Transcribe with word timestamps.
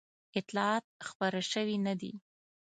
اطلاعات 0.39 0.85
خپاره 1.09 1.41
شوي 1.51 1.77
نه 1.87 1.93
دي. 1.99 2.11